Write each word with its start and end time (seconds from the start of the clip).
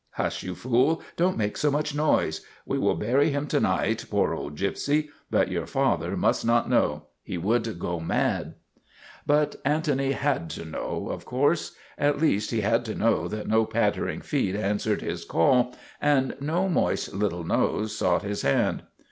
Hush, 0.13 0.41
you 0.41 0.55
fool! 0.55 1.03
Don't 1.15 1.37
make 1.37 1.55
so 1.55 1.69
much 1.69 1.93
noise. 1.93 2.41
We 2.65 2.79
will 2.79 2.95
bury 2.95 3.29
him 3.29 3.45
to 3.49 3.59
night, 3.59 4.03
poor 4.09 4.33
old 4.33 4.59
MADNESS 4.59 4.87
OF 4.87 4.89
ANTONY 4.89 4.97
SPATOLA 4.97 4.97
81 4.99 5.05
Gypsy. 5.05 5.09
But 5.45 5.51
your 5.51 5.67
father 5.67 6.17
must 6.17 6.43
not 6.43 6.69
know. 6.71 7.05
He 7.21 7.37
would 7.37 7.77
go 7.79 7.99
mad." 7.99 8.55
But 9.27 9.57
Antony 9.63 10.13
had 10.13 10.49
to 10.49 10.65
know, 10.65 11.09
of 11.11 11.25
course. 11.25 11.73
At 11.99 12.19
least, 12.19 12.49
he 12.49 12.61
had 12.61 12.83
to 12.85 12.95
know 12.95 13.27
that 13.27 13.47
no 13.47 13.63
pattering 13.67 14.21
feet 14.21 14.55
answered 14.55 15.03
his 15.03 15.23
call 15.23 15.75
and 16.01 16.35
no 16.41 16.67
moist 16.67 17.13
little 17.13 17.43
nose 17.43 17.95
sought 17.95 18.23
his 18.23 18.41
hand. 18.41 18.81